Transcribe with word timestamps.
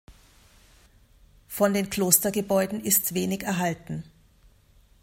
Von 1.47 1.75
den 1.75 1.91
Klostergebäuden 1.91 2.83
ist 2.83 3.13
wenig 3.13 3.43
erhalten. 3.43 4.03